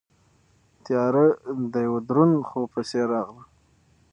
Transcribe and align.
تیاره 0.83 1.25
د 1.71 1.73
یوه 1.85 1.99
دروند 2.09 2.35
خوب 2.49 2.65
په 2.73 2.81
څېر 2.89 3.05
راغله. 3.13 3.43